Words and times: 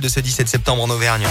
de 0.00 0.06
ce 0.06 0.20
17 0.20 0.46
septembre 0.46 0.84
en 0.84 0.90
Auvergne. 0.90 1.26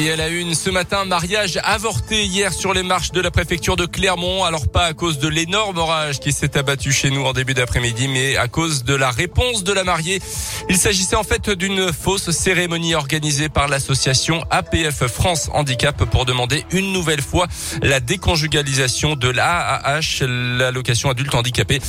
Et 0.00 0.04
elle 0.04 0.20
a 0.20 0.28
une 0.28 0.54
ce 0.54 0.70
matin, 0.70 1.04
mariage 1.04 1.58
avorté 1.64 2.24
hier 2.24 2.52
sur 2.52 2.72
les 2.72 2.84
marches 2.84 3.10
de 3.10 3.20
la 3.20 3.32
préfecture 3.32 3.74
de 3.74 3.84
Clermont. 3.84 4.44
Alors 4.44 4.68
pas 4.68 4.84
à 4.84 4.92
cause 4.92 5.18
de 5.18 5.26
l'énorme 5.26 5.76
orage 5.76 6.20
qui 6.20 6.30
s'est 6.30 6.56
abattu 6.56 6.92
chez 6.92 7.10
nous 7.10 7.24
en 7.24 7.32
début 7.32 7.52
d'après-midi, 7.52 8.06
mais 8.06 8.36
à 8.36 8.46
cause 8.46 8.84
de 8.84 8.94
la 8.94 9.10
réponse 9.10 9.64
de 9.64 9.72
la 9.72 9.82
mariée. 9.82 10.20
Il 10.68 10.76
s'agissait 10.76 11.16
en 11.16 11.24
fait 11.24 11.50
d'une 11.50 11.92
fausse 11.92 12.30
cérémonie 12.30 12.94
organisée 12.94 13.48
par 13.48 13.66
l'association 13.66 14.44
APF 14.50 15.08
France 15.08 15.50
Handicap 15.52 16.04
pour 16.04 16.26
demander 16.26 16.64
une 16.70 16.92
nouvelle 16.92 17.22
fois 17.22 17.48
la 17.82 17.98
déconjugalisation 17.98 19.16
de 19.16 19.28
l'AAH, 19.28 20.24
l'allocation 20.24 21.10
adulte 21.10 21.34
handicapé. 21.34 21.80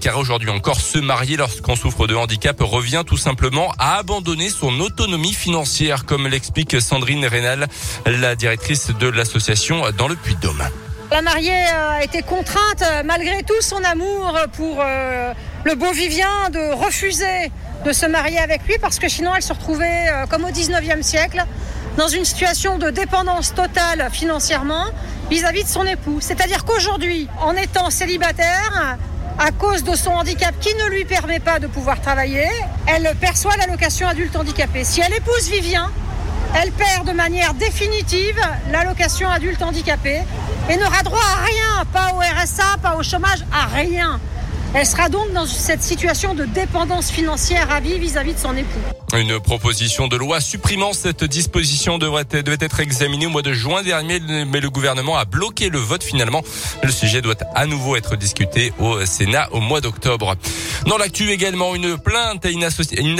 Car 0.00 0.18
aujourd'hui 0.18 0.50
encore, 0.50 0.80
se 0.80 0.98
marier 0.98 1.36
lorsqu'on 1.36 1.76
souffre 1.76 2.08
de 2.08 2.16
handicap 2.16 2.56
revient 2.60 3.04
tout 3.06 3.16
simplement 3.16 3.72
à 3.78 3.98
abandonner 3.98 4.50
son 4.50 4.80
autonomie 4.80 5.32
financière, 5.32 6.06
comme 6.06 6.26
l'explique 6.26 6.80
Sandrine 6.80 7.24
La 8.06 8.36
directrice 8.36 8.88
de 8.98 9.08
l'association 9.08 9.82
dans 9.96 10.08
le 10.08 10.16
Puy-de-Dôme. 10.16 10.62
La 11.12 11.20
mariée 11.20 11.52
euh, 11.52 11.98
a 11.98 12.04
été 12.04 12.22
contrainte, 12.22 12.82
euh, 12.82 13.02
malgré 13.04 13.42
tout 13.42 13.60
son 13.60 13.84
amour 13.84 14.34
pour 14.56 14.78
euh, 14.80 15.34
le 15.62 15.74
beau 15.74 15.92
Vivien, 15.92 16.48
de 16.50 16.72
refuser 16.72 17.52
de 17.84 17.92
se 17.92 18.06
marier 18.06 18.38
avec 18.38 18.66
lui 18.66 18.76
parce 18.80 18.98
que 18.98 19.10
sinon 19.10 19.34
elle 19.34 19.42
se 19.42 19.52
retrouvait, 19.52 20.06
comme 20.30 20.44
au 20.44 20.50
19e 20.50 21.02
siècle, 21.02 21.44
dans 21.98 22.08
une 22.08 22.24
situation 22.24 22.78
de 22.78 22.88
dépendance 22.88 23.54
totale 23.54 24.08
financièrement 24.10 24.86
vis-à-vis 25.28 25.64
de 25.64 25.68
son 25.68 25.84
époux. 25.84 26.18
C'est-à-dire 26.20 26.64
qu'aujourd'hui, 26.64 27.28
en 27.40 27.54
étant 27.56 27.90
célibataire, 27.90 28.96
à 29.38 29.50
cause 29.50 29.82
de 29.84 29.94
son 29.94 30.12
handicap 30.12 30.54
qui 30.60 30.74
ne 30.76 30.88
lui 30.90 31.04
permet 31.04 31.40
pas 31.40 31.58
de 31.58 31.66
pouvoir 31.66 32.00
travailler, 32.00 32.48
elle 32.86 33.12
perçoit 33.20 33.56
l'allocation 33.56 34.06
adulte 34.08 34.36
handicapé. 34.36 34.84
Si 34.84 35.00
elle 35.00 35.12
épouse 35.12 35.50
Vivien, 35.50 35.90
elle 36.54 36.72
perd 36.72 37.06
de 37.06 37.12
manière 37.12 37.54
définitive 37.54 38.40
l'allocation 38.70 39.28
adulte 39.28 39.62
handicapé 39.62 40.22
et 40.68 40.76
n'aura 40.76 41.02
droit 41.02 41.20
à 41.20 41.44
rien, 41.44 41.84
pas 41.92 42.12
au 42.14 42.18
RSA, 42.18 42.78
pas 42.82 42.96
au 42.96 43.02
chômage, 43.02 43.44
à 43.52 43.66
rien. 43.74 44.20
Elle 44.74 44.86
sera 44.86 45.10
donc 45.10 45.30
dans 45.34 45.44
cette 45.44 45.82
situation 45.82 46.34
de 46.34 46.46
dépendance 46.46 47.10
financière 47.10 47.70
à 47.70 47.80
vie 47.80 47.98
vis-à-vis 47.98 48.32
de 48.32 48.38
son 48.38 48.56
époux. 48.56 48.80
Une 49.14 49.38
proposition 49.38 50.08
de 50.08 50.16
loi 50.16 50.40
supprimant 50.40 50.94
cette 50.94 51.24
disposition 51.24 51.98
devrait, 51.98 52.24
devait 52.24 52.56
être 52.58 52.80
examinée 52.80 53.26
au 53.26 53.28
mois 53.28 53.42
de 53.42 53.52
juin 53.52 53.82
dernier, 53.82 54.18
mais 54.46 54.60
le 54.60 54.70
gouvernement 54.70 55.18
a 55.18 55.26
bloqué 55.26 55.68
le 55.68 55.78
vote 55.78 56.02
finalement. 56.02 56.42
Le 56.82 56.90
sujet 56.90 57.20
doit 57.20 57.34
à 57.54 57.66
nouveau 57.66 57.96
être 57.96 58.16
discuté 58.16 58.72
au 58.78 59.04
Sénat 59.04 59.48
au 59.52 59.60
mois 59.60 59.82
d'octobre. 59.82 60.36
Dans 60.86 60.96
l'actu 60.96 61.30
également, 61.30 61.74
une 61.74 61.98
plainte 61.98 62.46
et 62.46 62.52
une, 62.52 62.64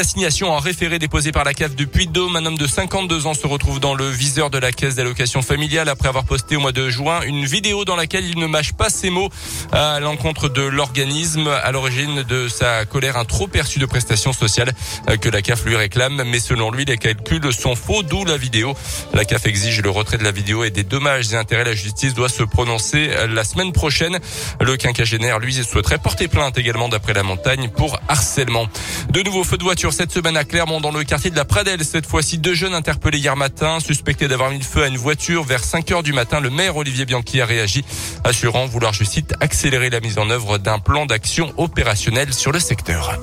assignation 0.00 0.50
en 0.50 0.58
référé 0.58 0.98
déposée 0.98 1.32
par 1.32 1.44
la 1.44 1.52
CAF 1.52 1.74
du 1.74 1.86
Puy-de-Dôme. 1.86 2.36
Un 2.36 2.46
homme 2.46 2.56
de 2.56 2.66
52 2.66 3.26
ans 3.26 3.34
se 3.34 3.46
retrouve 3.46 3.78
dans 3.78 3.94
le 3.94 4.08
viseur 4.08 4.48
de 4.48 4.56
la 4.56 4.72
caisse 4.72 4.94
d'allocation 4.94 5.42
familiale 5.42 5.90
après 5.90 6.08
avoir 6.08 6.24
posté 6.24 6.56
au 6.56 6.60
mois 6.60 6.72
de 6.72 6.88
juin 6.88 7.20
une 7.26 7.44
vidéo 7.44 7.84
dans 7.84 7.96
laquelle 7.96 8.24
il 8.24 8.38
ne 8.38 8.46
mâche 8.46 8.72
pas 8.72 8.88
ses 8.88 9.10
mots 9.10 9.28
à 9.72 10.00
l'encontre 10.00 10.48
de 10.48 10.62
l'organisme 10.62 11.41
à 11.48 11.70
l'origine 11.72 12.22
de 12.22 12.48
sa 12.48 12.84
colère 12.84 13.16
un 13.16 13.24
trop 13.24 13.46
perçu 13.46 13.78
de 13.78 13.86
prestations 13.86 14.32
sociales 14.32 14.72
que 15.20 15.28
la 15.28 15.42
CAF 15.42 15.64
lui 15.64 15.76
réclame. 15.76 16.22
Mais 16.26 16.40
selon 16.40 16.70
lui, 16.70 16.84
les 16.84 16.98
calculs 16.98 17.52
sont 17.52 17.76
faux, 17.76 18.02
d'où 18.02 18.24
la 18.24 18.36
vidéo. 18.36 18.74
La 19.14 19.24
CAF 19.24 19.46
exige 19.46 19.80
le 19.80 19.90
retrait 19.90 20.18
de 20.18 20.24
la 20.24 20.32
vidéo 20.32 20.64
et 20.64 20.70
des 20.70 20.84
dommages 20.84 21.32
et 21.32 21.36
intérêts. 21.36 21.64
La 21.64 21.74
justice 21.74 22.14
doit 22.14 22.28
se 22.28 22.42
prononcer 22.42 23.10
la 23.28 23.44
semaine 23.44 23.72
prochaine. 23.72 24.18
Le 24.60 24.76
quinquagénaire, 24.76 25.38
lui, 25.38 25.54
souhaiterait 25.54 25.98
porter 25.98 26.28
plainte 26.28 26.58
également 26.58 26.88
d'après 26.88 27.12
la 27.12 27.22
montagne 27.22 27.68
pour 27.68 27.98
harcèlement. 28.08 28.68
De 29.10 29.22
nouveaux 29.22 29.44
feux 29.44 29.58
de 29.58 29.64
voiture 29.64 29.92
cette 29.92 30.12
semaine 30.12 30.36
à 30.36 30.44
Clermont 30.44 30.80
dans 30.80 30.90
le 30.90 31.04
quartier 31.04 31.30
de 31.30 31.36
la 31.36 31.44
Pradelle. 31.44 31.84
Cette 31.84 32.06
fois-ci, 32.06 32.38
deux 32.38 32.54
jeunes 32.54 32.74
interpellés 32.74 33.18
hier 33.18 33.36
matin, 33.36 33.80
suspectés 33.80 34.28
d'avoir 34.28 34.50
mis 34.50 34.58
le 34.58 34.64
feu 34.64 34.82
à 34.82 34.86
une 34.86 34.96
voiture 34.96 35.44
vers 35.44 35.64
5 35.64 35.90
heures 35.92 36.02
du 36.02 36.12
matin. 36.12 36.40
Le 36.40 36.50
maire 36.50 36.76
Olivier 36.76 37.04
Bianchi 37.04 37.40
a 37.40 37.46
réagi, 37.46 37.84
assurant 38.24 38.66
vouloir, 38.66 38.92
je 38.92 39.04
cite, 39.04 39.34
accélérer 39.40 39.90
la 39.90 40.00
mise 40.00 40.18
en 40.18 40.30
œuvre 40.30 40.58
d'un 40.58 40.78
plan 40.78 41.06
d'action 41.06 41.31
opérationnel 41.56 42.34
sur 42.34 42.52
le 42.52 42.60
secteur. 42.60 43.18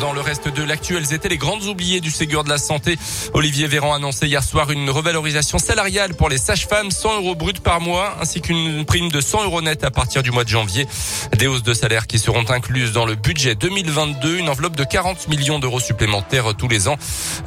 Dans 0.00 0.12
le 0.12 0.20
reste 0.20 0.48
de 0.48 0.62
l'actuel, 0.62 1.04
étaient 1.12 1.28
les 1.28 1.36
grandes 1.36 1.64
oubliées 1.64 2.00
du 2.00 2.10
Ségur 2.10 2.44
de 2.44 2.48
la 2.48 2.56
Santé. 2.56 2.98
Olivier 3.34 3.66
Véran 3.66 3.92
a 3.92 3.96
annoncé 3.96 4.26
hier 4.26 4.42
soir 4.42 4.70
une 4.70 4.88
revalorisation 4.88 5.58
salariale 5.58 6.14
pour 6.14 6.30
les 6.30 6.38
sages-femmes, 6.38 6.90
100 6.90 7.16
euros 7.16 7.34
bruts 7.34 7.52
par 7.62 7.80
mois, 7.80 8.16
ainsi 8.20 8.40
qu'une 8.40 8.84
prime 8.86 9.10
de 9.10 9.20
100 9.20 9.44
euros 9.44 9.60
net 9.60 9.84
à 9.84 9.90
partir 9.90 10.22
du 10.22 10.30
mois 10.30 10.44
de 10.44 10.48
janvier. 10.48 10.86
Des 11.36 11.46
hausses 11.46 11.62
de 11.62 11.74
salaire 11.74 12.06
qui 12.06 12.18
seront 12.18 12.48
incluses 12.50 12.92
dans 12.92 13.04
le 13.04 13.16
budget 13.16 13.54
2022, 13.54 14.38
une 14.38 14.48
enveloppe 14.48 14.76
de 14.76 14.84
40 14.84 15.28
millions 15.28 15.58
d'euros 15.58 15.80
supplémentaires 15.80 16.54
tous 16.56 16.68
les 16.68 16.88
ans. 16.88 16.96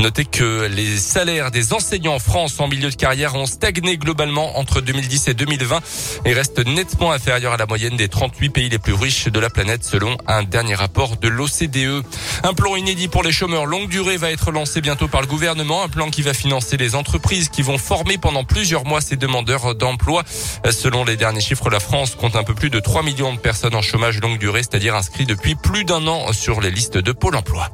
Notez 0.00 0.26
que 0.26 0.66
les 0.66 0.98
salaires 0.98 1.50
des 1.50 1.72
enseignants 1.72 2.14
en 2.14 2.18
France 2.18 2.60
en 2.60 2.68
milieu 2.68 2.90
de 2.90 2.96
carrière 2.96 3.34
ont 3.36 3.46
stagné 3.46 3.96
globalement 3.96 4.58
entre 4.58 4.80
2010 4.82 5.28
et 5.28 5.34
2020 5.34 5.80
et 6.26 6.34
restent 6.34 6.66
nettement 6.66 7.12
inférieurs 7.12 7.54
à 7.54 7.56
la 7.56 7.66
moyenne 7.66 7.96
des 7.96 8.08
38 8.08 8.50
pays 8.50 8.68
les 8.68 8.78
plus 8.78 8.94
riches 8.94 9.28
de 9.28 9.40
la 9.40 9.48
planète 9.48 9.82
selon 9.82 10.18
un 10.26 10.42
dernier 10.42 10.74
rapport 10.74 11.16
de 11.16 11.28
l'OCDE. 11.28 12.04
Un 12.42 12.54
plan 12.54 12.76
inédit 12.76 13.08
pour 13.08 13.22
les 13.22 13.32
chômeurs 13.32 13.66
longue 13.66 13.88
durée 13.88 14.16
va 14.16 14.30
être 14.30 14.50
lancé 14.50 14.80
bientôt 14.80 15.08
par 15.08 15.20
le 15.20 15.26
gouvernement. 15.26 15.82
Un 15.82 15.88
plan 15.88 16.10
qui 16.10 16.22
va 16.22 16.34
financer 16.34 16.76
les 16.76 16.94
entreprises 16.94 17.48
qui 17.48 17.62
vont 17.62 17.78
former 17.78 18.18
pendant 18.18 18.44
plusieurs 18.44 18.84
mois 18.84 19.00
ces 19.00 19.16
demandeurs 19.16 19.74
d'emploi. 19.74 20.22
Selon 20.70 21.04
les 21.04 21.16
derniers 21.16 21.40
chiffres, 21.40 21.70
la 21.70 21.80
France 21.80 22.14
compte 22.14 22.36
un 22.36 22.44
peu 22.44 22.54
plus 22.54 22.70
de 22.70 22.80
3 22.80 23.02
millions 23.02 23.32
de 23.32 23.38
personnes 23.38 23.74
en 23.74 23.82
chômage 23.82 24.20
longue 24.20 24.38
durée, 24.38 24.62
c'est-à-dire 24.62 24.94
inscrits 24.94 25.26
depuis 25.26 25.54
plus 25.54 25.84
d'un 25.84 26.06
an 26.06 26.32
sur 26.32 26.60
les 26.60 26.70
listes 26.70 26.98
de 26.98 27.12
Pôle 27.12 27.36
emploi. 27.36 27.70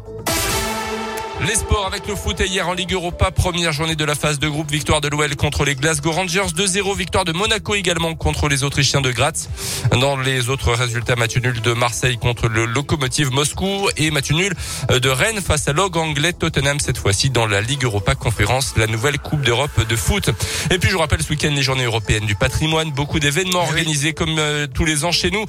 Les 1.48 1.54
sports 1.54 1.86
avec 1.86 2.06
le 2.06 2.14
foot 2.14 2.38
et 2.42 2.46
hier 2.46 2.68
en 2.68 2.74
Ligue 2.74 2.92
Europa, 2.92 3.30
première 3.30 3.72
journée 3.72 3.96
de 3.96 4.04
la 4.04 4.14
phase 4.14 4.38
de 4.38 4.46
groupe, 4.46 4.70
victoire 4.70 5.00
de 5.00 5.08
l'OL 5.08 5.34
contre 5.36 5.64
les 5.64 5.74
Glasgow 5.74 6.12
Rangers, 6.12 6.52
2-0, 6.54 6.94
victoire 6.94 7.24
de 7.24 7.32
Monaco 7.32 7.74
également 7.74 8.14
contre 8.14 8.46
les 8.48 8.62
Autrichiens 8.62 9.00
de 9.00 9.10
Graz. 9.10 9.48
Dans 9.98 10.18
les 10.18 10.50
autres 10.50 10.72
résultats, 10.74 11.16
match 11.16 11.38
nul 11.38 11.62
de 11.62 11.72
Marseille 11.72 12.18
contre 12.18 12.48
le 12.48 12.66
Lokomotiv 12.66 13.30
Moscou 13.30 13.88
et 13.96 14.10
match 14.10 14.30
nul 14.32 14.52
de 14.90 15.08
Rennes 15.08 15.40
face 15.40 15.66
à 15.66 15.72
l'OG 15.72 15.96
anglais 15.96 16.34
Tottenham 16.34 16.78
cette 16.78 16.98
fois-ci 16.98 17.30
dans 17.30 17.46
la 17.46 17.62
Ligue 17.62 17.84
Europa 17.84 18.14
Conférence, 18.14 18.74
la 18.76 18.86
nouvelle 18.86 19.18
Coupe 19.18 19.40
d'Europe 19.40 19.88
de 19.88 19.96
foot. 19.96 20.28
Et 20.70 20.78
puis 20.78 20.90
je 20.90 20.94
vous 20.94 21.00
rappelle 21.00 21.22
ce 21.22 21.30
week-end 21.30 21.52
les 21.54 21.62
journées 21.62 21.84
européennes 21.84 22.26
du 22.26 22.34
patrimoine, 22.34 22.90
beaucoup 22.90 23.18
d'événements 23.18 23.62
organisés 23.62 24.12
comme 24.12 24.38
euh, 24.38 24.66
tous 24.66 24.84
les 24.84 25.06
ans 25.06 25.12
chez 25.12 25.30
nous, 25.30 25.46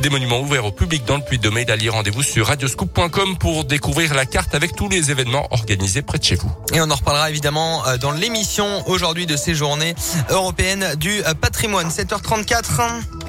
des 0.00 0.08
monuments 0.08 0.40
ouverts 0.40 0.64
au 0.64 0.72
public 0.72 1.04
dans 1.04 1.16
le 1.18 1.22
Puy-de-Dôme. 1.22 1.58
Allez 1.68 1.90
rendez-vous 1.90 2.22
sur 2.22 2.46
radioscoop.com 2.46 3.36
pour 3.36 3.64
découvrir 3.64 4.14
la 4.14 4.24
carte 4.24 4.54
avec 4.54 4.74
tous 4.74 4.88
les 4.88 5.10
événements 5.10 5.33
organisé 5.50 6.02
près 6.02 6.18
de 6.18 6.24
chez 6.24 6.36
vous. 6.36 6.50
Et 6.72 6.80
on 6.80 6.90
en 6.90 6.94
reparlera 6.94 7.30
évidemment 7.30 7.86
euh, 7.86 7.96
dans 7.96 8.12
l'émission 8.12 8.86
aujourd'hui 8.88 9.26
de 9.26 9.36
ces 9.36 9.54
journées 9.54 9.94
européennes 10.30 10.94
du 10.96 11.22
euh, 11.24 11.34
patrimoine. 11.34 11.88
7h34. 11.88 13.23